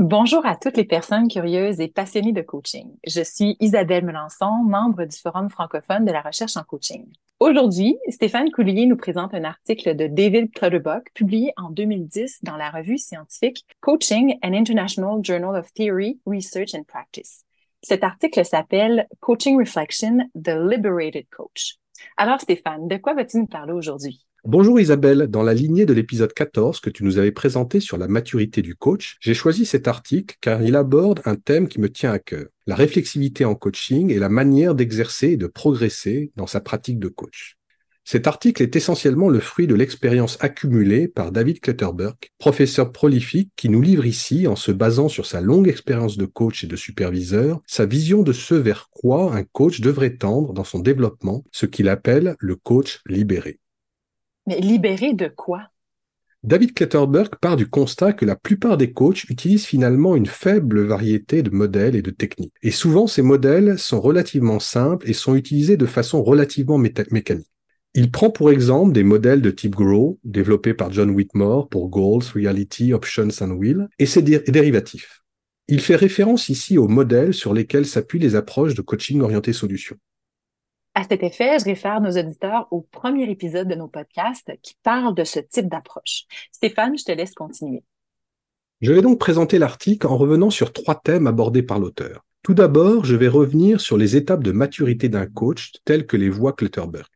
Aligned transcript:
Bonjour 0.00 0.46
à 0.46 0.56
toutes 0.56 0.78
les 0.78 0.86
personnes 0.86 1.28
curieuses 1.28 1.78
et 1.78 1.88
passionnées 1.88 2.32
de 2.32 2.40
coaching. 2.40 2.96
Je 3.06 3.20
suis 3.20 3.58
Isabelle 3.60 4.02
Melançon, 4.02 4.64
membre 4.64 5.04
du 5.04 5.14
Forum 5.14 5.50
francophone 5.50 6.06
de 6.06 6.10
la 6.10 6.22
recherche 6.22 6.56
en 6.56 6.62
coaching. 6.62 7.04
Aujourd'hui, 7.38 7.98
Stéphane 8.08 8.50
Coulier 8.50 8.86
nous 8.86 8.96
présente 8.96 9.34
un 9.34 9.44
article 9.44 9.94
de 9.94 10.06
David 10.06 10.52
Clutterbuck 10.52 11.10
publié 11.12 11.52
en 11.58 11.68
2010 11.68 12.38
dans 12.44 12.56
la 12.56 12.70
revue 12.70 12.96
scientifique 12.96 13.66
Coaching 13.82 14.38
and 14.42 14.54
International 14.54 15.22
Journal 15.22 15.54
of 15.54 15.70
Theory, 15.74 16.18
Research 16.24 16.74
and 16.74 16.84
Practice. 16.84 17.44
Cet 17.82 18.02
article 18.02 18.42
s'appelle 18.42 19.06
Coaching 19.20 19.58
Reflection, 19.58 20.30
The 20.34 20.56
Liberated 20.56 21.26
Coach. 21.28 21.74
Alors 22.16 22.40
Stéphane, 22.40 22.88
de 22.88 22.96
quoi 22.96 23.12
vas-tu 23.12 23.36
nous 23.36 23.46
parler 23.46 23.74
aujourd'hui? 23.74 24.24
Bonjour 24.46 24.80
Isabelle, 24.80 25.26
dans 25.26 25.42
la 25.42 25.52
lignée 25.52 25.84
de 25.84 25.92
l'épisode 25.92 26.32
14 26.32 26.80
que 26.80 26.88
tu 26.88 27.04
nous 27.04 27.18
avais 27.18 27.30
présenté 27.30 27.78
sur 27.78 27.98
la 27.98 28.08
maturité 28.08 28.62
du 28.62 28.74
coach, 28.74 29.18
j'ai 29.20 29.34
choisi 29.34 29.66
cet 29.66 29.86
article 29.86 30.36
car 30.40 30.62
il 30.62 30.76
aborde 30.76 31.20
un 31.26 31.36
thème 31.36 31.68
qui 31.68 31.78
me 31.78 31.90
tient 31.90 32.10
à 32.10 32.18
cœur, 32.18 32.46
la 32.66 32.74
réflexivité 32.74 33.44
en 33.44 33.54
coaching 33.54 34.10
et 34.10 34.18
la 34.18 34.30
manière 34.30 34.74
d'exercer 34.74 35.32
et 35.32 35.36
de 35.36 35.46
progresser 35.46 36.32
dans 36.36 36.46
sa 36.46 36.62
pratique 36.62 36.98
de 36.98 37.08
coach. 37.08 37.58
Cet 38.02 38.26
article 38.26 38.62
est 38.62 38.76
essentiellement 38.76 39.28
le 39.28 39.40
fruit 39.40 39.66
de 39.66 39.74
l'expérience 39.74 40.38
accumulée 40.40 41.06
par 41.06 41.32
David 41.32 41.60
Clutterberg, 41.60 42.16
professeur 42.38 42.92
prolifique 42.92 43.50
qui 43.56 43.68
nous 43.68 43.82
livre 43.82 44.06
ici, 44.06 44.46
en 44.46 44.56
se 44.56 44.72
basant 44.72 45.10
sur 45.10 45.26
sa 45.26 45.42
longue 45.42 45.68
expérience 45.68 46.16
de 46.16 46.24
coach 46.24 46.64
et 46.64 46.66
de 46.66 46.76
superviseur, 46.76 47.60
sa 47.66 47.84
vision 47.84 48.22
de 48.22 48.32
ce 48.32 48.54
vers 48.54 48.88
quoi 48.90 49.34
un 49.34 49.44
coach 49.44 49.82
devrait 49.82 50.16
tendre 50.16 50.54
dans 50.54 50.64
son 50.64 50.78
développement, 50.78 51.44
ce 51.52 51.66
qu'il 51.66 51.90
appelle 51.90 52.36
le 52.38 52.56
coach 52.56 53.02
libéré. 53.06 53.60
Mais 54.46 54.60
libéré 54.60 55.12
de 55.12 55.28
quoi? 55.28 55.70
David 56.42 56.72
Kletterberg 56.72 57.34
part 57.36 57.56
du 57.56 57.68
constat 57.68 58.14
que 58.14 58.24
la 58.24 58.34
plupart 58.34 58.78
des 58.78 58.92
coachs 58.92 59.24
utilisent 59.24 59.66
finalement 59.66 60.16
une 60.16 60.26
faible 60.26 60.80
variété 60.86 61.42
de 61.42 61.50
modèles 61.50 61.96
et 61.96 62.02
de 62.02 62.10
techniques. 62.10 62.54
Et 62.62 62.70
souvent, 62.70 63.06
ces 63.06 63.20
modèles 63.20 63.78
sont 63.78 64.00
relativement 64.00 64.58
simples 64.58 65.08
et 65.08 65.12
sont 65.12 65.34
utilisés 65.34 65.76
de 65.76 65.84
façon 65.84 66.22
relativement 66.22 66.78
mécanique. 66.78 67.50
Il 67.92 68.10
prend 68.10 68.30
pour 68.30 68.50
exemple 68.50 68.92
des 68.92 69.02
modèles 69.02 69.42
de 69.42 69.50
type 69.50 69.74
GROW, 69.74 70.18
développés 70.24 70.74
par 70.74 70.92
John 70.92 71.10
Whitmore 71.10 71.68
pour 71.68 71.88
Goals, 71.88 72.22
Reality, 72.34 72.94
Options 72.94 73.28
and 73.42 73.50
Will, 73.50 73.88
et 73.98 74.06
ses 74.06 74.22
dérivatifs. 74.22 75.22
Il 75.68 75.80
fait 75.80 75.96
référence 75.96 76.48
ici 76.48 76.78
aux 76.78 76.88
modèles 76.88 77.34
sur 77.34 77.52
lesquels 77.52 77.86
s'appuient 77.86 78.18
les 78.18 78.34
approches 78.34 78.74
de 78.74 78.82
coaching 78.82 79.20
orienté 79.20 79.52
solution. 79.52 79.96
À 80.94 81.04
cet 81.08 81.22
effet, 81.22 81.58
je 81.60 81.64
réfère 81.64 82.00
nos 82.00 82.10
auditeurs 82.10 82.66
au 82.72 82.80
premier 82.80 83.30
épisode 83.30 83.68
de 83.68 83.76
nos 83.76 83.86
podcasts 83.86 84.52
qui 84.60 84.76
parle 84.82 85.14
de 85.14 85.22
ce 85.22 85.38
type 85.38 85.68
d'approche. 85.68 86.24
Stéphane, 86.50 86.98
je 86.98 87.04
te 87.04 87.12
laisse 87.12 87.32
continuer. 87.32 87.84
Je 88.80 88.92
vais 88.92 89.02
donc 89.02 89.20
présenter 89.20 89.58
l'article 89.58 90.06
en 90.08 90.16
revenant 90.16 90.50
sur 90.50 90.72
trois 90.72 90.96
thèmes 90.96 91.26
abordés 91.26 91.62
par 91.62 91.78
l'auteur. 91.78 92.24
Tout 92.42 92.54
d'abord, 92.54 93.04
je 93.04 93.14
vais 93.14 93.28
revenir 93.28 93.80
sur 93.80 93.98
les 93.98 94.16
étapes 94.16 94.42
de 94.42 94.52
maturité 94.52 95.08
d'un 95.08 95.26
coach 95.26 95.72
telles 95.84 96.06
que 96.06 96.16
les 96.16 96.30
voit 96.30 96.54
Clutterberg. 96.54 97.10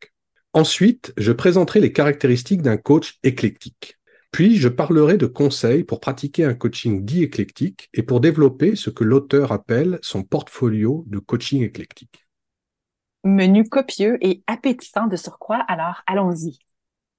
Ensuite, 0.53 1.13
je 1.17 1.33
présenterai 1.33 1.81
les 1.81 1.93
caractéristiques 1.93 2.63
d'un 2.63 2.77
coach 2.77 3.19
éclectique. 3.25 3.99
Puis, 4.31 4.57
je 4.57 4.69
parlerai 4.69 5.17
de 5.17 5.27
conseils 5.27 5.83
pour 5.83 6.01
pratiquer 6.01 6.45
un 6.45 6.55
coaching 6.55 7.05
dit 7.05 7.23
éclectique 7.23 7.89
et 7.95 8.03
pour 8.03 8.21
développer 8.21 8.77
ce 8.77 8.91
que 8.91 9.03
l'auteur 9.03 9.51
appelle 9.51 9.99
son 10.03 10.23
portfolio 10.23 11.05
de 11.09 11.19
coaching 11.19 11.63
éclectique. 11.63 12.24
Menu 13.25 13.69
copieux 13.69 14.19
et 14.21 14.43
appétissant 14.47 15.07
de 15.07 15.17
surcroît, 15.17 15.65
alors 15.67 16.03
allons-y. 16.07 16.59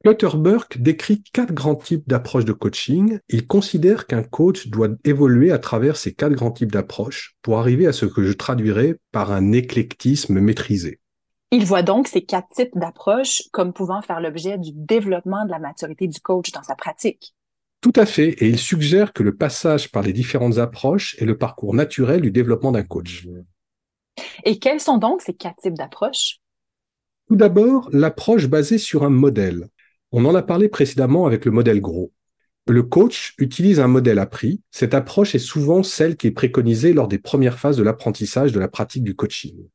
Clutterberg 0.04 0.68
décrit 0.78 1.24
quatre 1.34 1.52
grands 1.52 1.76
types 1.76 2.08
d'approches 2.08 2.46
de 2.46 2.54
coaching. 2.54 3.18
Il 3.28 3.48
considère 3.48 4.06
qu'un 4.06 4.22
coach 4.22 4.68
doit 4.68 4.90
évoluer 5.04 5.52
à 5.52 5.58
travers 5.58 5.98
ces 5.98 6.14
quatre 6.14 6.36
grands 6.36 6.52
types 6.52 6.72
d'approches 6.72 7.36
pour 7.42 7.58
arriver 7.58 7.88
à 7.88 7.92
ce 7.92 8.06
que 8.06 8.22
je 8.22 8.34
traduirais 8.34 8.98
par 9.12 9.32
un 9.32 9.52
éclectisme 9.52 10.40
maîtrisé. 10.40 11.00
Il 11.50 11.66
voit 11.66 11.82
donc 11.82 12.08
ces 12.08 12.24
quatre 12.24 12.50
types 12.50 12.78
d'approches 12.78 13.42
comme 13.52 13.74
pouvant 13.74 14.04
faire 14.04 14.22
l'objet 14.22 14.60
du 14.60 14.72
développement 14.74 15.44
de 15.46 15.50
la 15.50 15.60
maturité 15.60 16.08
du 16.08 16.20
coach 16.20 16.52
dans 16.52 16.64
sa 16.64 16.76
pratique. 16.76 17.34
Tout 17.82 17.94
à 17.96 18.06
fait, 18.06 18.30
et 18.44 18.48
il 18.48 18.60
suggère 18.60 19.12
que 19.12 19.24
le 19.24 19.36
passage 19.36 19.92
par 19.92 20.04
les 20.04 20.14
différentes 20.14 20.60
approches 20.60 21.16
est 21.20 21.26
le 21.26 21.38
parcours 21.38 21.74
naturel 21.74 22.22
du 22.22 22.30
développement 22.30 22.72
d'un 22.72 22.84
coach. 22.84 23.28
Et 24.44 24.60
quels 24.60 24.80
sont 24.80 24.98
donc 24.98 25.22
ces 25.22 25.34
quatre 25.34 25.62
types 25.62 25.74
d'approches? 25.74 26.40
Tout 27.28 27.36
d'abord, 27.36 27.90
l'approche 27.92 28.48
basée 28.48 28.78
sur 28.78 29.04
un 29.04 29.10
modèle. 29.10 29.68
On 30.12 30.26
en 30.26 30.36
a 30.36 30.44
parlé 30.44 30.70
précédemment 30.70 31.26
avec 31.26 31.46
le 31.46 31.52
modèle 31.52 31.82
gros. 31.82 32.12
Le 32.68 32.84
coach 32.84 33.36
utilise 33.38 33.80
un 33.80 33.88
modèle 33.88 34.20
appris. 34.20 34.62
Cette 34.72 34.94
approche 34.94 35.36
est 35.36 35.40
souvent 35.40 35.84
celle 35.84 36.18
qui 36.18 36.28
est 36.28 36.32
préconisée 36.32 36.94
lors 36.94 37.08
des 37.08 37.20
premières 37.20 37.60
phases 37.60 37.78
de 37.78 37.84
l'apprentissage 37.84 38.52
de 38.52 38.60
la 38.60 38.68
pratique 38.68 39.04
du 39.04 39.16
coaching. 39.16 39.68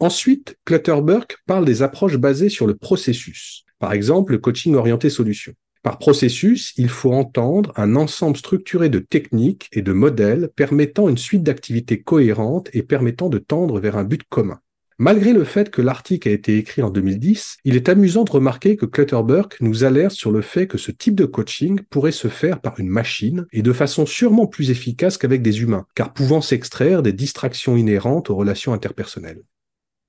Ensuite, 0.00 0.56
Clutterberg 0.64 1.26
parle 1.46 1.64
des 1.64 1.82
approches 1.82 2.16
basées 2.16 2.48
sur 2.48 2.66
le 2.66 2.76
processus. 2.76 3.64
Par 3.78 3.92
exemple, 3.92 4.32
le 4.32 4.38
coaching 4.38 4.74
orienté 4.74 5.10
solution. 5.10 5.52
Par 5.84 5.98
processus, 5.98 6.72
il 6.78 6.88
faut 6.88 7.12
entendre 7.12 7.70
un 7.76 7.94
ensemble 7.94 8.38
structuré 8.38 8.88
de 8.88 9.00
techniques 9.00 9.68
et 9.70 9.82
de 9.82 9.92
modèles 9.92 10.48
permettant 10.56 11.10
une 11.10 11.18
suite 11.18 11.42
d'activités 11.42 12.00
cohérentes 12.00 12.70
et 12.72 12.82
permettant 12.82 13.28
de 13.28 13.36
tendre 13.36 13.78
vers 13.80 13.98
un 13.98 14.04
but 14.04 14.22
commun. 14.30 14.60
Malgré 14.98 15.34
le 15.34 15.44
fait 15.44 15.70
que 15.70 15.82
l'article 15.82 16.30
a 16.30 16.32
été 16.32 16.56
écrit 16.56 16.80
en 16.80 16.88
2010, 16.88 17.58
il 17.64 17.76
est 17.76 17.90
amusant 17.90 18.24
de 18.24 18.30
remarquer 18.30 18.76
que 18.76 18.86
Clutterberg 18.86 19.52
nous 19.60 19.84
alerte 19.84 20.14
sur 20.14 20.30
le 20.30 20.40
fait 20.40 20.66
que 20.66 20.78
ce 20.78 20.90
type 20.90 21.16
de 21.16 21.26
coaching 21.26 21.80
pourrait 21.90 22.12
se 22.12 22.28
faire 22.28 22.62
par 22.62 22.80
une 22.80 22.88
machine 22.88 23.44
et 23.52 23.60
de 23.60 23.72
façon 23.74 24.06
sûrement 24.06 24.46
plus 24.46 24.70
efficace 24.70 25.18
qu'avec 25.18 25.42
des 25.42 25.60
humains, 25.60 25.84
car 25.94 26.14
pouvant 26.14 26.40
s'extraire 26.40 27.02
des 27.02 27.12
distractions 27.12 27.76
inhérentes 27.76 28.30
aux 28.30 28.36
relations 28.36 28.72
interpersonnelles 28.72 29.42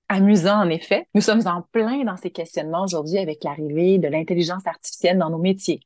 amusant 0.09 0.63
en 0.63 0.69
effet. 0.69 1.07
Nous 1.13 1.21
sommes 1.21 1.45
en 1.45 1.63
plein 1.71 2.03
dans 2.03 2.17
ces 2.17 2.31
questionnements 2.31 2.83
aujourd'hui 2.83 3.17
avec 3.17 3.43
l'arrivée 3.43 3.97
de 3.97 4.07
l'intelligence 4.07 4.65
artificielle 4.65 5.17
dans 5.17 5.29
nos 5.29 5.37
métiers. 5.37 5.81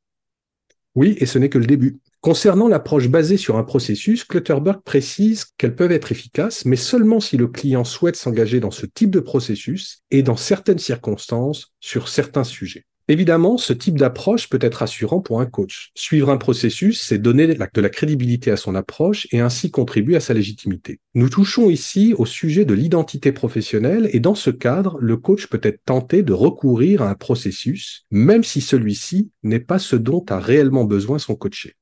Oui, 0.96 1.16
et 1.20 1.26
ce 1.26 1.40
n'est 1.40 1.50
que 1.50 1.58
le 1.58 1.68
début. 1.68 2.00
Concernant 2.22 2.68
l'approche 2.68 3.08
basée 3.08 3.38
sur 3.38 3.56
un 3.56 3.64
processus, 3.64 4.26
Clutterberg 4.26 4.82
précise 4.82 5.46
qu'elles 5.58 5.76
peuvent 5.76 5.94
être 5.94 6.12
efficaces, 6.12 6.66
mais 6.66 6.76
seulement 6.76 7.22
si 7.22 7.38
le 7.38 7.48
client 7.48 7.86
souhaite 7.86 8.18
s'engager 8.18 8.60
dans 8.60 8.72
ce 8.72 8.86
type 8.86 9.12
de 9.12 9.22
processus 9.22 10.04
et 10.12 10.24
dans 10.24 10.36
certaines 10.36 10.80
circonstances 10.80 11.74
sur 11.80 12.10
certains 12.10 12.44
sujets. 12.44 12.86
Évidemment, 13.10 13.58
ce 13.58 13.74
type 13.74 13.98
d'approche 13.98 14.50
peut 14.50 14.60
être 14.62 14.84
assurant 14.84 15.20
pour 15.20 15.42
un 15.42 15.48
coach. 15.48 15.90
Suivre 15.96 16.30
un 16.30 16.38
processus, 16.38 17.02
c'est 17.02 17.18
donner 17.18 17.48
de 17.48 17.82
la 17.82 17.90
crédibilité 17.90 18.52
à 18.52 18.56
son 18.56 18.76
approche 18.76 19.28
et 19.32 19.40
ainsi 19.40 19.72
contribuer 19.72 20.16
à 20.16 20.20
sa 20.20 20.36
légitimité. 20.36 21.00
Nous 21.16 21.28
touchons 21.28 21.72
ici 21.72 22.14
au 22.20 22.28
sujet 22.28 22.66
de 22.66 22.76
l'identité 22.76 23.32
professionnelle 23.32 24.12
et 24.14 24.20
dans 24.20 24.36
ce 24.36 24.52
cadre, 24.52 25.00
le 25.02 25.18
coach 25.18 25.48
peut 25.48 25.60
être 25.64 25.84
tenté 25.86 26.22
de 26.22 26.34
recourir 26.34 27.02
à 27.02 27.10
un 27.10 27.16
processus, 27.16 28.06
même 28.12 28.44
si 28.44 28.62
celui-ci 28.62 29.32
n'est 29.42 29.60
pas 29.60 29.80
ce 29.80 29.96
dont 29.96 30.24
a 30.30 30.40
réellement 30.40 30.84
besoin 30.84 31.18
son 31.18 31.36
coaché. 31.36 31.78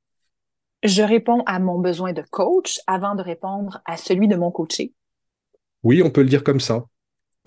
Je 0.83 1.01
réponds 1.01 1.43
à 1.45 1.59
mon 1.59 1.77
besoin 1.77 2.13
de 2.13 2.23
coach 2.31 2.79
avant 2.87 3.15
de 3.15 3.21
répondre 3.21 3.81
à 3.85 3.97
celui 3.97 4.29
de 4.29 4.37
mon 4.37 4.49
coaché. 4.49 4.93
Oui, 5.83 6.01
on 6.01 6.09
peut 6.09 6.21
le 6.21 6.29
dire 6.29 6.45
comme 6.45 6.61
ça. 6.61 6.85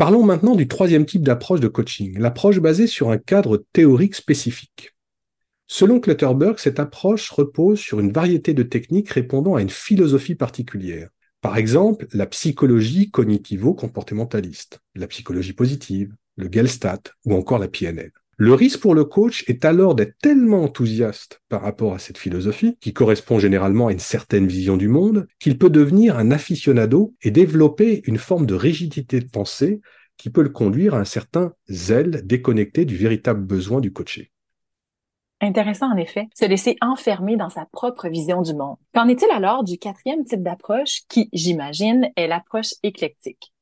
Parlons 0.01 0.23
maintenant 0.23 0.55
du 0.55 0.67
troisième 0.67 1.05
type 1.05 1.25
d'approche 1.25 1.61
de 1.61 1.69
coaching, 1.69 2.19
l'approche 2.19 2.59
basée 2.59 2.87
sur 2.87 3.11
un 3.11 3.19
cadre 3.19 3.67
théorique 3.75 4.15
spécifique. 4.15 4.95
Selon 5.67 6.01
Clutterberg, 6.01 6.59
cette 6.59 6.81
approche 6.81 7.29
repose 7.29 7.79
sur 7.79 8.01
une 8.01 8.11
variété 8.11 8.55
de 8.55 8.63
techniques 8.63 9.11
répondant 9.11 9.57
à 9.57 9.61
une 9.61 9.69
philosophie 9.69 10.37
particulière. 10.37 11.11
Par 11.43 11.59
exemple, 11.59 12.07
la 12.15 12.25
psychologie 12.25 13.11
cognitivo-comportementaliste, 13.11 14.81
la 14.95 15.07
psychologie 15.07 15.53
positive, 15.53 16.15
le 16.37 16.49
Gelstat 16.51 17.03
ou 17.27 17.35
encore 17.35 17.59
la 17.59 17.69
PNL. 17.69 18.11
Le 18.43 18.55
risque 18.55 18.81
pour 18.81 18.95
le 18.95 19.05
coach 19.05 19.45
est 19.49 19.67
alors 19.67 19.95
d'être 19.95 20.17
tellement 20.23 20.63
enthousiaste 20.63 21.43
par 21.51 21.61
rapport 21.61 21.93
à 21.93 21.99
cette 21.99 22.17
philosophie, 22.17 22.79
qui 22.81 22.95
correspond 22.95 23.39
généralement 23.39 23.89
à 23.89 23.93
une 23.93 23.99
certaine 23.99 24.47
vision 24.47 24.79
du 24.79 24.89
monde, 24.89 25.27
qu'il 25.39 25.59
peut 25.59 25.69
devenir 25.69 26.17
un 26.17 26.31
aficionado 26.31 27.15
et 27.21 27.31
développer 27.31 28.01
une 28.07 28.17
forme 28.17 28.47
de 28.47 28.55
rigidité 28.55 29.21
de 29.21 29.29
pensée 29.29 29.83
qui 30.21 30.31
peut 30.31 30.43
le 30.43 30.51
conduire 30.51 30.95
à 30.95 30.99
un 30.99 31.05
certain 31.05 31.55
zèle 31.71 32.21
déconnecté 32.25 32.85
du 32.85 32.97
véritable 32.97 33.41
besoin 33.41 33.81
du 33.81 33.93
coaché. 33.93 34.31
Intéressant 35.41 35.91
en 35.91 35.97
effet, 35.97 36.29
se 36.39 36.45
laisser 36.45 36.77
enfermer 36.83 37.39
dans 37.39 37.49
sa 37.49 37.65
propre 37.65 38.09
vision 38.09 38.43
du 38.43 38.53
monde. 38.53 38.77
Qu'en 38.95 39.09
est-il 39.09 39.31
alors 39.31 39.65
du 39.65 39.79
quatrième 39.79 40.25
type 40.25 40.43
d'approche 40.43 41.01
qui, 41.09 41.31
j'imagine, 41.33 42.11
est 42.17 42.29
l'approche 42.29 42.75
éclectique? 42.83 43.55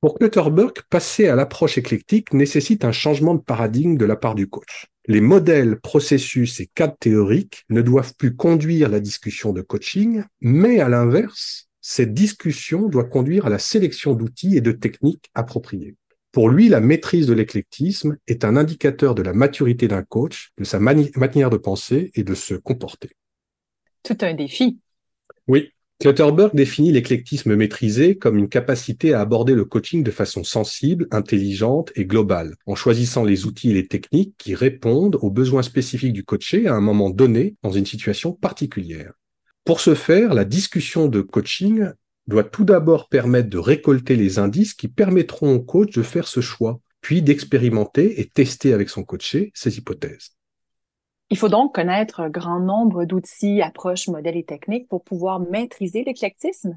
Pour 0.00 0.18
Clutterberg, 0.18 0.72
passer 0.88 1.28
à 1.28 1.36
l'approche 1.36 1.78
éclectique 1.78 2.32
nécessite 2.34 2.84
un 2.84 2.90
changement 2.90 3.34
de 3.34 3.40
paradigme 3.40 3.96
de 3.96 4.06
la 4.06 4.16
part 4.16 4.34
du 4.34 4.48
coach. 4.48 4.86
Les 5.06 5.20
modèles, 5.20 5.78
processus 5.78 6.58
et 6.58 6.66
cadres 6.66 6.96
théoriques 6.98 7.64
ne 7.68 7.82
doivent 7.82 8.14
plus 8.16 8.34
conduire 8.34 8.88
la 8.88 8.98
discussion 8.98 9.52
de 9.52 9.60
coaching, 9.60 10.24
mais 10.40 10.80
à 10.80 10.88
l'inverse, 10.88 11.69
cette 11.90 12.14
discussion 12.14 12.88
doit 12.88 13.02
conduire 13.02 13.46
à 13.46 13.50
la 13.50 13.58
sélection 13.58 14.14
d'outils 14.14 14.56
et 14.56 14.60
de 14.60 14.70
techniques 14.70 15.28
appropriés. 15.34 15.96
Pour 16.30 16.48
lui, 16.48 16.68
la 16.68 16.78
maîtrise 16.78 17.26
de 17.26 17.32
l'éclectisme 17.32 18.16
est 18.28 18.44
un 18.44 18.56
indicateur 18.56 19.16
de 19.16 19.22
la 19.22 19.32
maturité 19.32 19.88
d'un 19.88 20.04
coach, 20.04 20.52
de 20.56 20.62
sa 20.62 20.78
manière 20.78 21.50
de 21.50 21.56
penser 21.56 22.12
et 22.14 22.22
de 22.22 22.34
se 22.34 22.54
comporter. 22.54 23.10
Tout 24.04 24.16
un 24.20 24.34
défi. 24.34 24.78
Oui, 25.48 25.70
Clutterberg 25.98 26.54
définit 26.54 26.92
l'éclectisme 26.92 27.56
maîtrisé 27.56 28.16
comme 28.16 28.38
une 28.38 28.48
capacité 28.48 29.12
à 29.12 29.20
aborder 29.20 29.54
le 29.54 29.64
coaching 29.64 30.04
de 30.04 30.12
façon 30.12 30.44
sensible, 30.44 31.08
intelligente 31.10 31.90
et 31.96 32.04
globale, 32.04 32.54
en 32.66 32.76
choisissant 32.76 33.24
les 33.24 33.46
outils 33.46 33.72
et 33.72 33.74
les 33.74 33.88
techniques 33.88 34.36
qui 34.38 34.54
répondent 34.54 35.18
aux 35.22 35.30
besoins 35.30 35.64
spécifiques 35.64 36.12
du 36.12 36.22
coaché 36.22 36.68
à 36.68 36.74
un 36.76 36.80
moment 36.80 37.10
donné 37.10 37.56
dans 37.64 37.72
une 37.72 37.84
situation 37.84 38.32
particulière. 38.32 39.14
Pour 39.70 39.78
ce 39.78 39.94
faire, 39.94 40.34
la 40.34 40.44
discussion 40.44 41.06
de 41.06 41.20
coaching 41.20 41.92
doit 42.26 42.42
tout 42.42 42.64
d'abord 42.64 43.08
permettre 43.08 43.48
de 43.48 43.56
récolter 43.56 44.16
les 44.16 44.40
indices 44.40 44.74
qui 44.74 44.88
permettront 44.88 45.54
au 45.54 45.60
coach 45.60 45.92
de 45.92 46.02
faire 46.02 46.26
ce 46.26 46.40
choix, 46.40 46.80
puis 47.00 47.22
d'expérimenter 47.22 48.20
et 48.20 48.28
tester 48.28 48.72
avec 48.72 48.90
son 48.90 49.04
coaché 49.04 49.52
ses 49.54 49.78
hypothèses. 49.78 50.30
Il 51.30 51.38
faut 51.38 51.48
donc 51.48 51.72
connaître 51.72 52.18
un 52.18 52.30
grand 52.30 52.58
nombre 52.58 53.04
d'outils, 53.04 53.62
approches, 53.62 54.08
modèles 54.08 54.38
et 54.38 54.44
techniques 54.44 54.88
pour 54.88 55.04
pouvoir 55.04 55.38
maîtriser 55.38 56.02
l'éclectisme. 56.02 56.76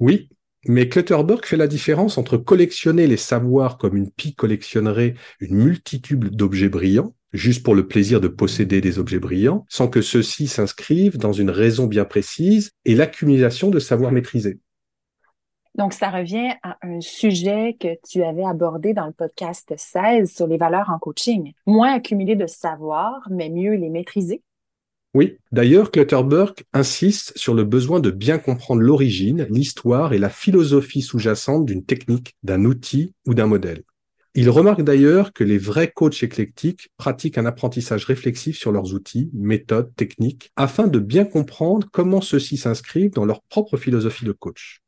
Oui, 0.00 0.30
mais 0.66 0.88
Clutterberg 0.88 1.44
fait 1.44 1.56
la 1.56 1.68
différence 1.68 2.18
entre 2.18 2.38
collectionner 2.38 3.06
les 3.06 3.18
savoirs 3.18 3.78
comme 3.78 3.96
une 3.96 4.10
pie 4.10 4.34
collectionnerait 4.34 5.14
une 5.38 5.54
multitude 5.54 6.34
d'objets 6.34 6.70
brillants, 6.70 7.14
juste 7.32 7.62
pour 7.62 7.74
le 7.74 7.86
plaisir 7.86 8.20
de 8.20 8.28
posséder 8.28 8.80
des 8.80 8.98
objets 8.98 9.18
brillants, 9.18 9.64
sans 9.68 9.88
que 9.88 10.02
ceux-ci 10.02 10.46
s'inscrivent 10.46 11.18
dans 11.18 11.32
une 11.32 11.50
raison 11.50 11.86
bien 11.86 12.04
précise, 12.04 12.70
et 12.84 12.94
l'accumulation 12.94 13.70
de 13.70 13.78
savoirs 13.78 14.12
maîtrisés. 14.12 14.58
Donc, 15.76 15.92
ça 15.92 16.10
revient 16.10 16.50
à 16.62 16.76
un 16.82 17.00
sujet 17.00 17.76
que 17.78 17.96
tu 18.08 18.22
avais 18.22 18.44
abordé 18.44 18.92
dans 18.92 19.06
le 19.06 19.12
podcast 19.12 19.72
16 19.76 20.30
sur 20.30 20.46
les 20.46 20.56
valeurs 20.56 20.90
en 20.90 20.98
coaching. 20.98 21.52
Moins 21.66 21.94
accumuler 21.94 22.34
de 22.34 22.46
savoir, 22.46 23.26
mais 23.30 23.48
mieux 23.50 23.74
les 23.74 23.88
maîtriser. 23.88 24.42
Oui, 25.12 25.38
d'ailleurs, 25.50 25.90
Clutterberg 25.90 26.54
insiste 26.72 27.32
sur 27.36 27.54
le 27.54 27.64
besoin 27.64 27.98
de 27.98 28.10
bien 28.10 28.38
comprendre 28.38 28.80
l'origine, 28.80 29.46
l'histoire 29.50 30.12
et 30.12 30.18
la 30.18 30.30
philosophie 30.30 31.02
sous-jacente 31.02 31.66
d'une 31.66 31.84
technique, 31.84 32.36
d'un 32.44 32.64
outil 32.64 33.12
ou 33.26 33.34
d'un 33.34 33.46
modèle. 33.46 33.82
Il 34.40 34.48
remarque 34.48 34.80
d'ailleurs 34.80 35.34
que 35.34 35.44
les 35.44 35.58
vrais 35.58 35.92
coachs 35.92 36.22
éclectiques 36.22 36.88
pratiquent 36.96 37.36
un 37.36 37.44
apprentissage 37.44 38.06
réflexif 38.06 38.56
sur 38.56 38.72
leurs 38.72 38.94
outils, 38.94 39.28
méthodes, 39.34 39.94
techniques, 39.96 40.50
afin 40.56 40.86
de 40.86 40.98
bien 40.98 41.26
comprendre 41.26 41.86
comment 41.92 42.22
ceux-ci 42.22 42.56
s'inscrivent 42.56 43.12
dans 43.12 43.26
leur 43.26 43.42
propre 43.42 43.76
philosophie 43.76 44.24
de 44.24 44.32
coach. 44.32 44.80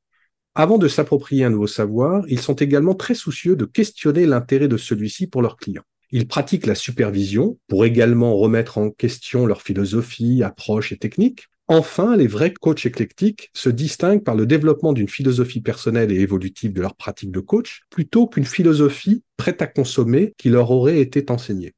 Avant 0.54 0.78
de 0.78 0.88
s'approprier 0.88 1.44
un 1.44 1.50
nouveau 1.50 1.66
savoir, 1.66 2.25
ils 2.28 2.40
sont 2.40 2.54
également 2.54 2.94
très 2.94 3.14
soucieux 3.14 3.54
de 3.54 3.66
questionner 3.66 4.25
l'intérêt 4.25 4.69
de 4.69 4.78
celui-ci 4.78 5.26
pour 5.26 5.43
leurs 5.43 5.58
clients. 5.58 5.84
Ils 6.12 6.26
pratiquent 6.26 6.64
la 6.64 6.75
supervision 6.75 7.58
pour 7.69 7.84
également 7.84 8.34
remettre 8.38 8.78
en 8.78 8.90
question 8.90 9.44
leur 9.44 9.60
philosophie, 9.60 10.43
approche 10.43 10.93
et 10.93 10.96
technique. 10.96 11.49
Enfin, 11.73 12.17
les 12.17 12.27
vrais 12.27 12.53
coachs 12.53 12.85
éclectiques 12.85 13.51
se 13.55 13.71
distinguent 13.71 14.23
par 14.23 14.35
le 14.35 14.45
développement 14.45 14.93
d'une 14.93 15.09
philosophie 15.09 15.63
personnelle 15.63 16.13
et 16.13 16.21
évolutive 16.21 16.75
de 16.75 16.83
leur 16.83 16.95
pratique 16.95 17.31
de 17.31 17.41
coach, 17.41 17.81
plutôt 17.89 18.27
qu'une 18.27 18.45
philosophie 18.45 19.25
prête 19.39 19.63
à 19.63 19.67
consommer 19.67 20.35
qui 20.37 20.51
leur 20.51 20.71
aurait 20.71 21.01
été 21.01 21.25
enseignée. 21.31 21.73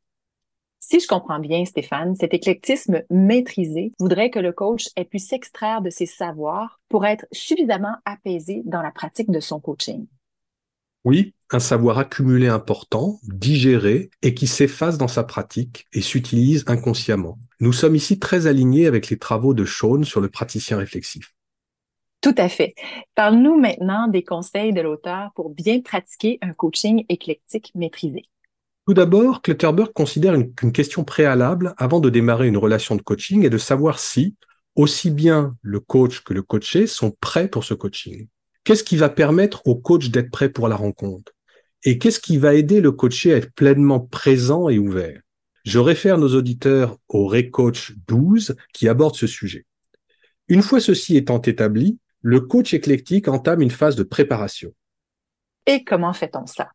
Si 0.81 0.99
je 0.99 1.07
comprends 1.07 1.39
bien, 1.39 1.65
Stéphane, 1.65 2.17
cet 2.17 2.35
éclectisme 2.35 3.05
maîtrisé 3.09 3.93
voudrait 4.01 4.31
que 4.31 4.41
le 4.41 4.51
coach 4.51 4.89
ait 4.97 5.05
pu 5.05 5.21
s'extraire 5.21 5.81
de 5.81 5.91
ses 5.91 6.07
savoirs 6.07 6.81
pour 6.89 7.07
être 7.07 7.25
suffisamment 7.31 7.95
apaisé 8.05 8.63
dans 8.65 8.83
la 8.83 8.91
pratique 8.91 9.31
de 9.31 9.39
son 9.39 9.61
coaching. 9.61 10.09
Oui, 11.05 11.35
un 11.55 11.61
savoir 11.61 11.99
accumulé 11.99 12.49
important, 12.49 13.21
digéré 13.23 14.11
et 14.23 14.35
qui 14.35 14.47
s'efface 14.47 14.99
dans 14.99 15.09
sa 15.09 15.25
pratique 15.25 15.87
et 15.93 16.01
s'utilise 16.01 16.65
inconsciemment. 16.67 17.39
Nous 17.61 17.73
sommes 17.73 17.95
ici 17.95 18.19
très 18.19 18.47
alignés 18.47 18.87
avec 18.87 19.09
les 19.09 19.19
travaux 19.19 19.55
de 19.55 19.65
Sean 19.65 20.03
sur 20.03 20.21
le 20.21 20.29
praticien 20.29 20.77
réflexif. 20.77 21.33
Tout 22.21 22.35
à 22.39 22.49
fait. 22.49 22.75
Parle-nous 23.15 23.61
maintenant 23.61 24.09
des 24.09 24.25
conseils 24.25 24.73
de 24.73 24.81
l'auteur 24.81 25.31
pour 25.35 25.51
bien 25.51 25.81
pratiquer 25.81 26.39
un 26.41 26.55
coaching 26.55 27.05
éclectique 27.09 27.71
maîtrisé. 27.75 28.25
Tout 28.87 28.95
d'abord, 28.95 29.41
Clutterberg 29.41 29.93
considère 29.93 30.37
qu'une 30.57 30.73
question 30.73 31.05
préalable 31.05 31.75
avant 31.77 32.01
de 32.01 32.11
démarrer 32.11 32.49
une 32.49 32.57
relation 32.57 32.97
de 32.97 33.03
coaching 33.03 33.45
est 33.45 33.51
de 33.51 33.59
savoir 33.59 33.99
si, 33.99 34.37
aussi 34.75 35.11
bien 35.11 35.57
le 35.63 35.81
coach 35.81 36.21
que 36.21 36.35
le 36.35 36.43
coaché 36.43 36.87
sont 36.87 37.13
prêts 37.21 37.49
pour 37.49 37.65
ce 37.65 37.75
coaching. 37.75 38.27
Qu'est-ce 38.65 38.85
qui 38.85 38.97
va 38.97 39.11
permettre 39.11 39.67
au 39.67 39.77
coach 39.77 40.09
d'être 40.09 40.31
prêt 40.31 40.49
pour 40.49 40.69
la 40.69 40.77
rencontre? 40.77 41.34
Et 41.87 41.99
qu'est-ce 41.99 42.19
qui 42.19 42.39
va 42.39 42.55
aider 42.55 42.81
le 42.81 42.93
coaché 42.93 43.35
à 43.35 43.37
être 43.37 43.53
pleinement 43.53 44.01
présent 44.01 44.71
et 44.71 44.79
ouvert? 44.79 45.21
Je 45.65 45.79
réfère 45.79 46.19
nos 46.19 46.35
auditeurs 46.35 46.97
au 47.09 47.27
Recoach 47.27 47.93
12 48.09 48.57
qui 48.73 48.89
aborde 48.89 49.15
ce 49.17 49.27
sujet. 49.27 49.67
Une 50.49 50.63
fois 50.63 50.81
ceci 50.81 51.17
étant 51.17 51.41
établi, 51.41 51.99
le 52.23 52.41
coach 52.41 52.73
éclectique 52.73 53.29
entame 53.29 53.61
une 53.61 53.71
phase 53.71 53.97
de 53.97 54.03
préparation. 54.03 54.73
Et 55.67 55.85
comment 55.85 56.13
fait-on 56.15 56.47
ça? 56.47 56.71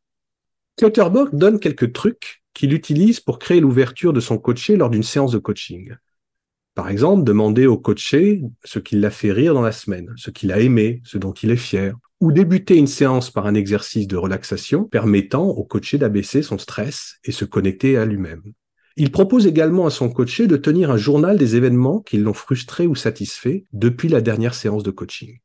Clutterberg 0.78 1.30
donne 1.34 1.60
quelques 1.60 1.92
trucs 1.92 2.44
qu'il 2.54 2.74
utilise 2.74 3.20
pour 3.20 3.40
créer 3.40 3.60
l'ouverture 3.60 4.14
de 4.14 4.20
son 4.20 4.38
coaché 4.38 4.76
lors 4.76 4.90
d'une 4.90 5.04
séance 5.04 5.32
de 5.32 5.40
coaching. 5.40 5.94
Par 6.76 6.90
exemple, 6.90 7.24
demander 7.24 7.66
au 7.66 7.78
coaché 7.78 8.42
ce 8.64 8.80
qui 8.80 8.96
l'a 8.96 9.12
fait 9.12 9.32
rire 9.32 9.54
dans 9.54 9.62
la 9.62 9.72
semaine, 9.72 10.14
ce 10.18 10.30
qu'il 10.30 10.52
a 10.52 10.60
aimé, 10.60 11.02
ce 11.04 11.18
dont 11.18 11.34
il 11.34 11.52
est 11.52 11.58
fier, 11.58 11.96
ou 12.20 12.32
débuter 12.32 12.76
une 12.76 12.88
séance 12.88 13.32
par 13.32 13.48
un 13.48 13.54
exercice 13.54 14.08
de 14.08 14.18
relaxation 14.18 14.84
permettant 14.84 15.48
au 15.48 15.64
coaché 15.64 15.98
d'abaisser 15.98 16.42
son 16.42 16.58
stress 16.58 17.18
et 17.24 17.32
se 17.32 17.46
connecter 17.46 17.98
à 17.98 18.06
lui-même. 18.06 18.44
Il 18.98 19.12
propose 19.12 19.48
également 19.48 19.86
à 19.86 19.92
son 19.92 20.10
coaché 20.10 20.48
de 20.48 20.58
tenir 20.58 20.92
un 20.92 20.98
journal 20.98 21.38
des 21.38 21.56
événements 21.56 22.02
qui 22.02 22.18
l'ont 22.18 22.34
frustré 22.34 22.86
ou 22.86 22.96
satisfait 22.96 23.66
depuis 23.72 24.10
la 24.10 24.20
dernière 24.20 24.54
séance 24.54 24.84
de 24.84 24.92
coaching. 24.92 25.40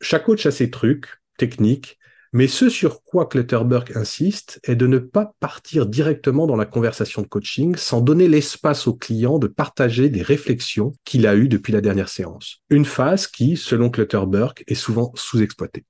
Chaque 0.00 0.24
coach 0.24 0.46
a 0.46 0.50
ses 0.50 0.70
trucs, 0.70 1.06
techniques, 1.36 1.98
mais 2.32 2.46
ce 2.46 2.68
sur 2.68 3.02
quoi 3.02 3.26
Clutterberg 3.26 3.92
insiste 3.96 4.60
est 4.62 4.76
de 4.76 4.86
ne 4.86 4.98
pas 4.98 5.34
partir 5.40 5.84
directement 5.84 6.46
dans 6.46 6.56
la 6.56 6.64
conversation 6.64 7.22
de 7.22 7.26
coaching 7.26 7.74
sans 7.76 8.00
donner 8.00 8.28
l'espace 8.28 8.86
au 8.86 8.94
client 8.94 9.38
de 9.38 9.48
partager 9.48 10.08
des 10.08 10.22
réflexions 10.22 10.92
qu'il 11.04 11.26
a 11.26 11.34
eues 11.34 11.48
depuis 11.48 11.72
la 11.72 11.80
dernière 11.80 12.08
séance. 12.08 12.62
Une 12.70 12.84
phase 12.84 13.26
qui, 13.26 13.56
selon 13.56 13.90
Clutterberg, 13.90 14.62
est 14.68 14.74
souvent 14.74 15.10
sous-exploitée. 15.16 15.84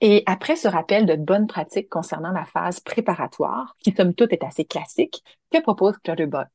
Et 0.00 0.22
après 0.26 0.56
ce 0.56 0.68
rappel 0.68 1.06
de 1.06 1.16
bonnes 1.16 1.46
pratiques 1.46 1.88
concernant 1.88 2.32
la 2.32 2.44
phase 2.44 2.80
préparatoire, 2.80 3.76
qui 3.80 3.92
somme 3.92 4.14
toute 4.14 4.32
est 4.32 4.44
assez 4.44 4.64
classique, 4.64 5.22
que 5.52 5.60
propose 5.60 5.98
Clutterberg? 6.02 6.48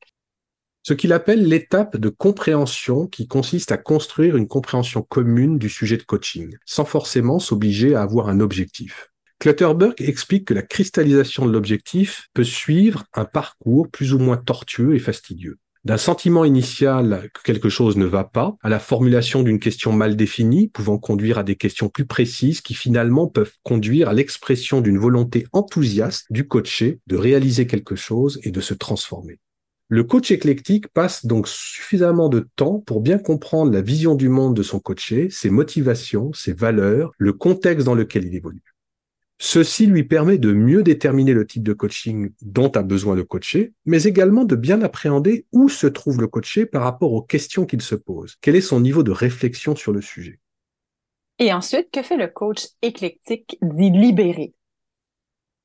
ce 0.86 0.94
qu'il 0.94 1.12
appelle 1.12 1.48
l'étape 1.48 1.96
de 1.96 2.08
compréhension 2.08 3.08
qui 3.08 3.26
consiste 3.26 3.72
à 3.72 3.76
construire 3.76 4.36
une 4.36 4.46
compréhension 4.46 5.02
commune 5.02 5.58
du 5.58 5.68
sujet 5.68 5.96
de 5.96 6.04
coaching, 6.04 6.54
sans 6.64 6.84
forcément 6.84 7.40
s'obliger 7.40 7.96
à 7.96 8.02
avoir 8.02 8.28
un 8.28 8.38
objectif. 8.38 9.10
Clutterberg 9.40 9.94
explique 9.98 10.46
que 10.46 10.54
la 10.54 10.62
cristallisation 10.62 11.44
de 11.44 11.50
l'objectif 11.50 12.28
peut 12.34 12.44
suivre 12.44 13.02
un 13.14 13.24
parcours 13.24 13.88
plus 13.90 14.14
ou 14.14 14.20
moins 14.20 14.36
tortueux 14.36 14.94
et 14.94 15.00
fastidieux. 15.00 15.58
D'un 15.86 15.98
sentiment 15.98 16.44
initial 16.44 17.30
que 17.32 17.42
quelque 17.44 17.68
chose 17.68 17.96
ne 17.96 18.06
va 18.06 18.24
pas, 18.24 18.56
à 18.60 18.68
la 18.68 18.80
formulation 18.80 19.44
d'une 19.44 19.60
question 19.60 19.92
mal 19.92 20.16
définie, 20.16 20.66
pouvant 20.66 20.98
conduire 20.98 21.38
à 21.38 21.44
des 21.44 21.54
questions 21.54 21.88
plus 21.88 22.06
précises 22.06 22.60
qui 22.60 22.74
finalement 22.74 23.28
peuvent 23.28 23.52
conduire 23.62 24.08
à 24.08 24.12
l'expression 24.12 24.80
d'une 24.80 24.98
volonté 24.98 25.46
enthousiaste 25.52 26.26
du 26.28 26.48
coaché 26.48 26.98
de 27.06 27.14
réaliser 27.14 27.68
quelque 27.68 27.94
chose 27.94 28.40
et 28.42 28.50
de 28.50 28.60
se 28.60 28.74
transformer. 28.74 29.38
Le 29.88 30.02
coach 30.02 30.32
éclectique 30.32 30.88
passe 30.88 31.24
donc 31.24 31.46
suffisamment 31.46 32.28
de 32.28 32.48
temps 32.56 32.80
pour 32.80 33.00
bien 33.00 33.18
comprendre 33.18 33.70
la 33.70 33.80
vision 33.80 34.16
du 34.16 34.28
monde 34.28 34.56
de 34.56 34.64
son 34.64 34.80
coaché, 34.80 35.30
ses 35.30 35.50
motivations, 35.50 36.32
ses 36.32 36.52
valeurs, 36.52 37.12
le 37.16 37.32
contexte 37.32 37.86
dans 37.86 37.94
lequel 37.94 38.24
il 38.24 38.34
évolue. 38.34 38.75
Ceci 39.38 39.86
lui 39.86 40.04
permet 40.04 40.38
de 40.38 40.52
mieux 40.52 40.82
déterminer 40.82 41.34
le 41.34 41.46
type 41.46 41.62
de 41.62 41.74
coaching 41.74 42.30
dont 42.40 42.70
a 42.70 42.82
besoin 42.82 43.14
le 43.14 43.24
coaché, 43.24 43.74
mais 43.84 44.04
également 44.04 44.44
de 44.44 44.56
bien 44.56 44.80
appréhender 44.80 45.46
où 45.52 45.68
se 45.68 45.86
trouve 45.86 46.20
le 46.20 46.26
coaché 46.26 46.64
par 46.64 46.82
rapport 46.82 47.12
aux 47.12 47.22
questions 47.22 47.66
qu'il 47.66 47.82
se 47.82 47.94
pose. 47.94 48.36
Quel 48.40 48.56
est 48.56 48.62
son 48.62 48.80
niveau 48.80 49.02
de 49.02 49.10
réflexion 49.10 49.76
sur 49.76 49.92
le 49.92 50.00
sujet? 50.00 50.40
Et 51.38 51.52
ensuite, 51.52 51.90
que 51.92 52.02
fait 52.02 52.16
le 52.16 52.28
coach 52.28 52.68
éclectique 52.80 53.58
dit 53.60 53.90
libéré? 53.90 54.54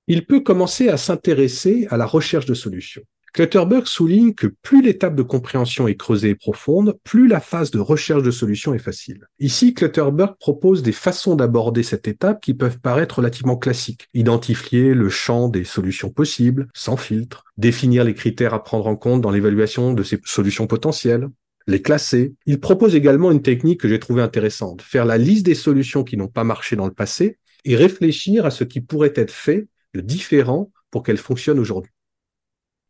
Il 0.08 0.26
peut 0.26 0.42
commencer 0.42 0.90
à 0.90 0.98
s'intéresser 0.98 1.88
à 1.90 1.96
la 1.96 2.06
recherche 2.06 2.46
de 2.46 2.54
solutions. 2.54 3.04
Clutterberg 3.34 3.86
souligne 3.86 4.34
que 4.34 4.48
plus 4.48 4.82
l'étape 4.82 5.16
de 5.16 5.24
compréhension 5.24 5.88
est 5.88 5.96
creusée 5.96 6.30
et 6.30 6.36
profonde, 6.36 6.98
plus 7.06 7.28
la 7.28 7.40
phase 7.40 7.72
de 7.72 7.80
recherche 7.80 8.24
de 8.24 8.32
solutions 8.32 8.74
est 8.74 8.80
facile. 8.80 9.26
Ici, 9.40 9.74
Clutterberg 9.74 10.36
propose 10.38 10.84
des 10.84 10.92
façons 10.92 11.36
d'aborder 11.36 11.84
cette 11.84 12.10
étape 12.10 12.42
qui 12.42 12.54
peuvent 12.54 12.80
paraître 12.80 13.20
relativement 13.20 13.56
classiques. 13.56 14.08
Identifier 14.14 14.94
le 14.94 15.08
champ 15.08 15.48
des 15.48 15.64
solutions 15.64 16.10
possibles, 16.10 16.68
sans 16.74 16.98
filtre, 16.98 17.46
définir 17.56 18.04
les 18.04 18.16
critères 18.16 18.54
à 18.54 18.64
prendre 18.64 18.88
en 18.88 18.98
compte 18.98 19.22
dans 19.22 19.32
l'évaluation 19.32 19.94
de 19.94 20.04
ces 20.04 20.20
solutions 20.26 20.68
potentielles, 20.68 21.30
les 21.68 21.82
classer. 21.82 22.34
Il 22.46 22.60
propose 22.60 22.96
également 22.96 23.32
une 23.32 23.42
technique 23.42 23.80
que 23.80 23.88
j'ai 23.88 24.00
trouvée 24.00 24.22
intéressante, 24.22 24.82
faire 24.82 25.06
la 25.06 25.18
liste 25.18 25.46
des 25.46 25.56
solutions 25.56 26.04
qui 26.04 26.18
n'ont 26.18 26.28
pas 26.28 26.44
marché 26.44 26.76
dans 26.76 26.86
le 26.86 26.94
passé 26.94 27.38
et 27.64 27.78
réfléchir 27.78 28.46
à 28.46 28.52
ce 28.52 28.66
qui 28.66 28.82
pourrait 28.82 29.14
être 29.16 29.32
fait 29.32 29.68
de 29.94 30.02
différent 30.02 30.70
pour 30.90 31.04
qu'elles 31.04 31.18
fonctionnent 31.18 31.60
aujourd'hui. 31.60 31.92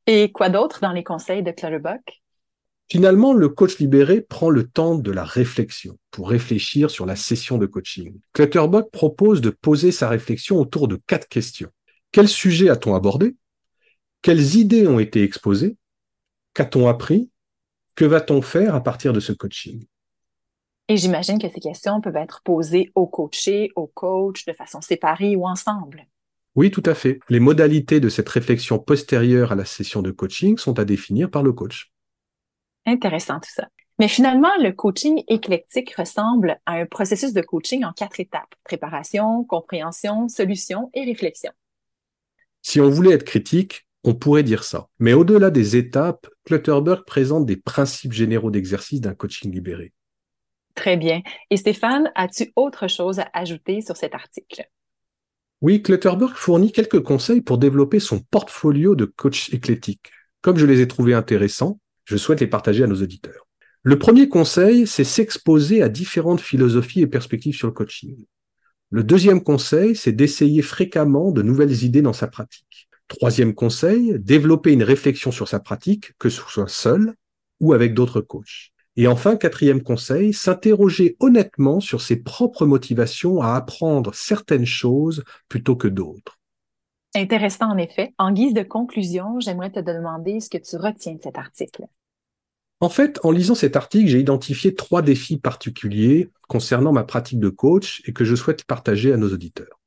Et 0.08 0.32
quoi 0.32 0.50
d'autre 0.50 0.80
dans 0.82 0.92
les 0.92 1.04
conseils 1.04 1.44
de 1.44 1.52
Clutterbuck? 1.52 2.22
Finalement, 2.90 3.34
le 3.34 3.48
coach 3.48 3.78
libéré 3.78 4.20
prend 4.20 4.50
le 4.50 4.68
temps 4.68 4.96
de 4.96 5.12
la 5.12 5.24
réflexion 5.24 5.98
pour 6.12 6.30
réfléchir 6.30 6.92
sur 6.92 7.06
la 7.06 7.16
session 7.16 7.58
de 7.58 7.66
coaching. 7.66 8.20
Clutterbuck 8.34 8.92
propose 8.92 9.40
de 9.40 9.50
poser 9.50 9.94
sa 9.94 10.10
réflexion 10.10 10.60
autour 10.60 10.90
de 10.90 11.00
quatre 11.08 11.30
questions. 11.30 11.70
Quel 12.12 12.28
sujet 12.28 12.70
a-t-on 12.70 12.94
abordé? 12.94 13.38
Quelles 14.22 14.58
idées 14.58 14.88
ont 14.88 15.00
été 15.00 15.24
exposées? 15.24 15.78
Qu'a-t-on 16.54 16.90
appris? 16.90 17.30
Que 17.96 18.04
va-t-on 18.04 18.42
faire 18.42 18.76
à 18.76 18.84
partir 18.84 19.14
de 19.14 19.22
ce 19.22 19.32
coaching? 19.32 19.86
Et 20.90 20.98
j'imagine 20.98 21.40
que 21.40 21.48
ces 21.50 21.62
questions 21.62 22.02
peuvent 22.02 22.18
être 22.18 22.42
posées 22.44 22.92
au 22.96 23.08
coaché, 23.08 23.70
au 23.78 23.88
coach, 23.88 24.44
de 24.46 24.52
façon 24.52 24.82
séparée 24.82 25.38
ou 25.38 25.48
ensemble. 25.48 26.06
Oui, 26.56 26.70
tout 26.70 26.84
à 26.86 26.94
fait. 26.94 27.20
Les 27.30 27.40
modalités 27.40 28.00
de 28.00 28.10
cette 28.10 28.28
réflexion 28.28 28.78
postérieure 28.78 29.52
à 29.52 29.56
la 29.56 29.66
session 29.66 30.02
de 30.02 30.12
coaching 30.12 30.58
sont 30.58 30.80
à 30.80 30.86
définir 30.86 31.30
par 31.30 31.44
le 31.44 31.54
coach. 31.54 31.92
Intéressant 32.86 33.40
tout 33.40 33.52
ça. 33.54 33.68
Mais 34.00 34.08
finalement, 34.08 34.50
le 34.60 34.72
coaching 34.72 35.24
éclectique 35.28 35.96
ressemble 35.96 36.60
à 36.66 36.74
un 36.74 36.86
processus 36.86 37.34
de 37.34 37.42
coaching 37.42 37.86
en 37.86 37.94
quatre 37.94 38.20
étapes. 38.20 38.56
Préparation, 38.64 39.44
compréhension, 39.44 40.28
solution 40.28 40.90
et 40.94 41.06
réflexion. 41.06 41.52
Si 42.64 42.82
on 42.82 42.90
voulait 42.90 43.14
être 43.14 43.24
critique, 43.24 43.86
on 44.04 44.16
pourrait 44.16 44.44
dire 44.44 44.64
ça. 44.64 44.88
Mais 45.00 45.14
au-delà 45.14 45.52
des 45.52 45.76
étapes, 45.76 46.28
Clutterberg 46.46 47.06
présente 47.06 47.46
des 47.46 47.58
principes 47.58 48.14
généraux 48.14 48.52
d'exercice 48.52 49.02
d'un 49.02 49.14
coaching 49.14 49.54
libéré. 49.54 49.94
Très 50.74 50.98
bien. 50.98 51.22
Et 51.50 51.58
Stéphane, 51.58 52.12
as-tu 52.16 52.52
autre 52.56 52.88
chose 52.88 53.20
à 53.20 53.30
ajouter 53.34 53.82
sur 53.82 53.98
cet 53.98 54.16
article? 54.16 54.68
Oui, 55.62 55.84
Clutterberg 55.84 56.34
fournit 56.36 56.72
quelques 56.72 57.02
conseils 57.02 57.42
pour 57.42 57.60
développer 57.60 58.00
son 58.00 58.20
portfolio 58.20 58.96
de 58.96 59.06
coach 59.06 59.54
éclectique. 59.54 60.12
Comme 60.42 60.58
je 60.58 60.66
les 60.66 60.82
ai 60.82 60.88
trouvés 60.88 61.14
intéressants, 61.14 61.80
je 62.06 62.18
souhaite 62.18 62.42
les 62.42 62.48
partager 62.48 62.84
à 62.84 62.88
nos 62.88 63.02
auditeurs. 63.02 63.48
Le 63.84 64.00
premier 64.00 64.28
conseil, 64.28 64.88
c'est 64.88 65.04
s'exposer 65.04 65.84
à 65.84 65.90
différentes 65.90 66.42
philosophies 66.42 67.02
et 67.02 67.08
perspectives 67.08 67.56
sur 67.56 67.68
le 67.68 67.74
coaching. 67.74 68.26
Le 68.90 69.04
deuxième 69.04 69.44
conseil, 69.44 69.96
c'est 69.96 70.12
d'essayer 70.12 70.64
fréquemment 70.64 71.32
de 71.32 71.44
nouvelles 71.44 71.84
idées 71.84 72.02
dans 72.02 72.14
sa 72.14 72.28
pratique. 72.28 72.90
Troisième 73.08 73.54
conseil, 73.54 74.16
développer 74.20 74.74
une 74.74 74.84
réflexion 74.84 75.32
sur 75.32 75.48
sa 75.48 75.60
pratique, 75.60 76.14
que 76.18 76.30
ce 76.30 76.42
soit 76.42 76.68
seul 76.70 77.14
ou 77.60 77.74
avec 77.74 77.94
d'autres 77.94 78.22
coachs. 78.22 78.71
Et 78.98 79.08
enfin, 79.08 79.38
quatrième 79.38 79.84
conseil, 79.84 80.34
s'interroger 80.34 81.16
honnêtement 81.20 81.80
sur 81.80 82.02
ses 82.02 82.18
propres 82.18 82.66
motivations 82.66 83.42
à 83.42 83.56
apprendre 83.56 84.14
certaines 84.14 84.66
choses 84.66 85.24
plutôt 85.48 85.76
que 85.76 85.88
d'autres. 85.88 86.40
Intéressant 87.16 87.72
en 87.72 87.78
effet. 87.78 88.14
En 88.18 88.32
guise 88.32 88.54
de 88.54 88.64
conclusion, 88.64 89.40
j'aimerais 89.40 89.72
te 89.72 89.80
demander 89.80 90.40
ce 90.40 90.50
que 90.50 90.58
tu 90.58 90.76
retiens 90.78 91.16
de 91.16 91.22
cet 91.22 91.38
article. 91.38 91.86
En 92.80 92.90
fait, 92.90 93.20
en 93.24 93.32
lisant 93.32 93.54
cet 93.54 93.76
article, 93.76 94.08
j'ai 94.08 94.20
identifié 94.20 94.74
trois 94.74 95.02
défis 95.02 95.38
particuliers 95.38 96.30
concernant 96.48 96.92
ma 96.92 97.04
pratique 97.04 97.40
de 97.40 97.50
coach 97.50 98.02
et 98.06 98.14
que 98.14 98.26
je 98.26 98.36
souhaite 98.36 98.64
partager 98.64 99.14
à 99.14 99.18
nos 99.18 99.32
auditeurs. 99.32 99.80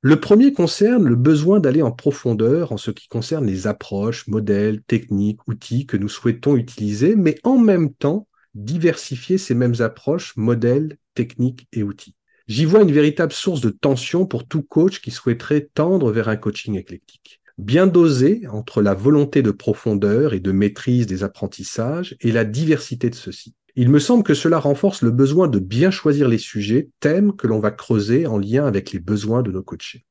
Le 0.00 0.20
premier 0.20 0.52
concerne 0.52 1.08
le 1.08 1.16
besoin 1.16 1.58
d'aller 1.58 1.82
en 1.82 1.90
profondeur 1.90 2.70
en 2.70 2.76
ce 2.76 2.92
qui 2.92 3.08
concerne 3.08 3.46
les 3.46 3.66
approches, 3.66 4.28
modèles, 4.28 4.82
techniques, 4.82 5.40
outils 5.48 5.86
que 5.86 5.96
nous 5.96 6.08
souhaitons 6.08 6.56
utiliser, 6.56 7.16
mais 7.16 7.36
en 7.42 7.58
même 7.58 7.92
temps 7.92 8.28
diversifier 8.56 9.38
ces 9.38 9.54
mêmes 9.54 9.80
approches, 9.80 10.36
modèles, 10.36 10.98
techniques 11.14 11.68
et 11.72 11.82
outils. 11.82 12.14
J'y 12.48 12.64
vois 12.64 12.82
une 12.82 12.92
véritable 12.92 13.32
source 13.32 13.60
de 13.60 13.70
tension 13.70 14.24
pour 14.24 14.46
tout 14.46 14.62
coach 14.62 15.00
qui 15.00 15.10
souhaiterait 15.10 15.68
tendre 15.74 16.12
vers 16.12 16.28
un 16.28 16.36
coaching 16.36 16.76
éclectique. 16.76 17.40
Bien 17.58 17.86
dosé 17.86 18.46
entre 18.50 18.82
la 18.82 18.94
volonté 18.94 19.42
de 19.42 19.50
profondeur 19.50 20.34
et 20.34 20.40
de 20.40 20.52
maîtrise 20.52 21.06
des 21.06 21.24
apprentissages 21.24 22.16
et 22.20 22.30
la 22.30 22.44
diversité 22.44 23.10
de 23.10 23.14
ceux-ci. 23.14 23.54
Il 23.74 23.90
me 23.90 23.98
semble 23.98 24.22
que 24.22 24.34
cela 24.34 24.58
renforce 24.58 25.02
le 25.02 25.10
besoin 25.10 25.48
de 25.48 25.58
bien 25.58 25.90
choisir 25.90 26.28
les 26.28 26.38
sujets, 26.38 26.88
thèmes 27.00 27.34
que 27.34 27.46
l'on 27.46 27.60
va 27.60 27.70
creuser 27.70 28.26
en 28.26 28.38
lien 28.38 28.64
avec 28.64 28.92
les 28.92 29.00
besoins 29.00 29.42
de 29.42 29.50
nos 29.50 29.62
coachés. 29.62 30.06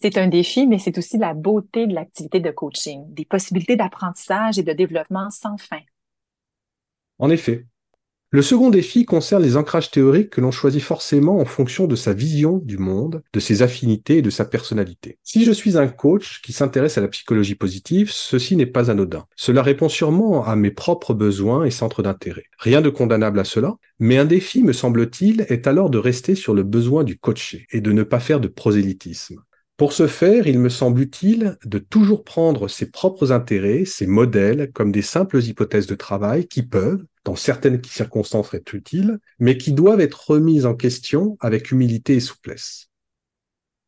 C'est 0.00 0.16
un 0.16 0.28
défi, 0.28 0.66
mais 0.66 0.78
c'est 0.78 0.96
aussi 0.96 1.18
la 1.18 1.34
beauté 1.34 1.86
de 1.86 1.94
l'activité 1.94 2.40
de 2.40 2.50
coaching, 2.50 3.12
des 3.12 3.26
possibilités 3.26 3.76
d'apprentissage 3.76 4.58
et 4.58 4.62
de 4.62 4.72
développement 4.72 5.28
sans 5.28 5.58
fin. 5.58 5.80
En 7.18 7.30
effet. 7.30 7.66
Le 8.34 8.40
second 8.40 8.70
défi 8.70 9.04
concerne 9.04 9.42
les 9.42 9.58
ancrages 9.58 9.90
théoriques 9.90 10.30
que 10.30 10.40
l'on 10.40 10.50
choisit 10.50 10.80
forcément 10.80 11.38
en 11.38 11.44
fonction 11.44 11.86
de 11.86 11.94
sa 11.94 12.14
vision 12.14 12.62
du 12.64 12.78
monde, 12.78 13.22
de 13.34 13.40
ses 13.40 13.60
affinités 13.60 14.16
et 14.16 14.22
de 14.22 14.30
sa 14.30 14.46
personnalité. 14.46 15.18
Si 15.22 15.44
je 15.44 15.52
suis 15.52 15.76
un 15.76 15.86
coach 15.86 16.40
qui 16.40 16.54
s'intéresse 16.54 16.96
à 16.96 17.02
la 17.02 17.08
psychologie 17.08 17.56
positive, 17.56 18.10
ceci 18.10 18.56
n'est 18.56 18.64
pas 18.64 18.90
anodin. 18.90 19.26
Cela 19.36 19.62
répond 19.62 19.90
sûrement 19.90 20.46
à 20.46 20.56
mes 20.56 20.70
propres 20.70 21.12
besoins 21.12 21.64
et 21.64 21.70
centres 21.70 22.02
d'intérêt. 22.02 22.44
Rien 22.58 22.80
de 22.80 22.88
condamnable 22.88 23.38
à 23.38 23.44
cela, 23.44 23.74
mais 23.98 24.16
un 24.16 24.24
défi, 24.24 24.62
me 24.62 24.72
semble-t-il, 24.72 25.44
est 25.50 25.66
alors 25.66 25.90
de 25.90 25.98
rester 25.98 26.34
sur 26.34 26.54
le 26.54 26.62
besoin 26.62 27.04
du 27.04 27.18
coaché 27.18 27.66
et 27.70 27.82
de 27.82 27.92
ne 27.92 28.02
pas 28.02 28.18
faire 28.18 28.40
de 28.40 28.48
prosélytisme. 28.48 29.42
Pour 29.82 29.92
ce 29.92 30.06
faire, 30.06 30.46
il 30.46 30.60
me 30.60 30.68
semble 30.68 31.00
utile 31.00 31.58
de 31.64 31.80
toujours 31.80 32.22
prendre 32.22 32.68
ses 32.68 32.88
propres 32.88 33.32
intérêts, 33.32 33.84
ses 33.84 34.06
modèles, 34.06 34.70
comme 34.70 34.92
des 34.92 35.02
simples 35.02 35.42
hypothèses 35.42 35.88
de 35.88 35.96
travail 35.96 36.46
qui 36.46 36.62
peuvent, 36.62 37.04
dans 37.24 37.34
certaines 37.34 37.82
circonstances, 37.82 38.54
être 38.54 38.76
utiles, 38.76 39.18
mais 39.40 39.58
qui 39.58 39.72
doivent 39.72 40.00
être 40.00 40.30
remises 40.30 40.66
en 40.66 40.76
question 40.76 41.36
avec 41.40 41.72
humilité 41.72 42.14
et 42.14 42.20
souplesse. 42.20 42.90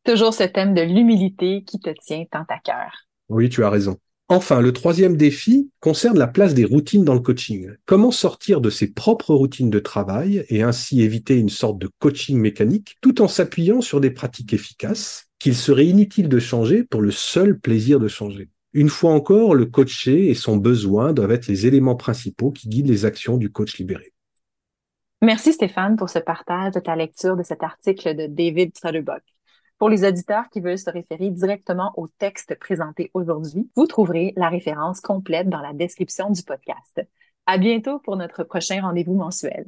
Toujours 0.03 0.33
ce 0.33 0.43
thème 0.43 0.73
de 0.73 0.81
l'humilité 0.81 1.63
qui 1.63 1.79
te 1.79 1.91
tient 2.05 2.25
tant 2.29 2.45
à 2.49 2.59
cœur. 2.59 2.91
Oui, 3.29 3.47
tu 3.47 3.63
as 3.63 3.69
raison. 3.69 3.95
Enfin, 4.27 4.59
le 4.59 4.73
troisième 4.73 5.15
défi 5.15 5.71
concerne 5.79 6.19
la 6.19 6.27
place 6.27 6.53
des 6.53 6.65
routines 6.65 7.05
dans 7.05 7.13
le 7.13 7.21
coaching. 7.21 7.69
Comment 7.85 8.11
sortir 8.11 8.59
de 8.59 8.69
ses 8.69 8.91
propres 8.91 9.33
routines 9.33 9.69
de 9.69 9.79
travail 9.79 10.43
et 10.49 10.61
ainsi 10.61 11.03
éviter 11.03 11.37
une 11.37 11.47
sorte 11.47 11.79
de 11.79 11.89
coaching 11.99 12.37
mécanique 12.37 12.97
tout 12.99 13.21
en 13.21 13.29
s'appuyant 13.29 13.79
sur 13.79 14.01
des 14.01 14.11
pratiques 14.11 14.51
efficaces? 14.51 15.24
Qu'il 15.39 15.55
serait 15.55 15.85
inutile 15.85 16.29
de 16.29 16.39
changer 16.39 16.83
pour 16.83 17.01
le 17.01 17.11
seul 17.11 17.59
plaisir 17.59 17.99
de 17.99 18.07
changer. 18.07 18.49
Une 18.73 18.89
fois 18.89 19.13
encore, 19.13 19.55
le 19.55 19.65
coaché 19.65 20.29
et 20.29 20.33
son 20.33 20.57
besoin 20.57 21.13
doivent 21.13 21.31
être 21.31 21.47
les 21.47 21.65
éléments 21.65 21.95
principaux 21.95 22.51
qui 22.51 22.67
guident 22.67 22.89
les 22.89 23.05
actions 23.05 23.37
du 23.37 23.49
coach 23.49 23.77
libéré. 23.77 24.13
Merci 25.21 25.53
Stéphane 25.53 25.95
pour 25.95 26.09
ce 26.09 26.19
partage 26.19 26.73
de 26.73 26.79
ta 26.79 26.95
lecture 26.95 27.37
de 27.37 27.43
cet 27.43 27.63
article 27.63 28.15
de 28.15 28.27
David 28.27 28.73
Clutterbuck. 28.73 29.23
Pour 29.77 29.89
les 29.89 30.05
auditeurs 30.05 30.49
qui 30.51 30.61
veulent 30.61 30.77
se 30.77 30.89
référer 30.89 31.31
directement 31.31 31.93
au 31.97 32.07
texte 32.07 32.57
présenté 32.59 33.11
aujourd'hui, 33.13 33.69
vous 33.75 33.87
trouverez 33.87 34.33
la 34.37 34.49
référence 34.49 35.01
complète 35.01 35.49
dans 35.49 35.61
la 35.61 35.73
description 35.73 36.29
du 36.29 36.43
podcast. 36.43 37.01
À 37.45 37.57
bientôt 37.57 37.99
pour 37.99 38.15
notre 38.17 38.43
prochain 38.43 38.81
rendez-vous 38.81 39.15
mensuel. 39.15 39.65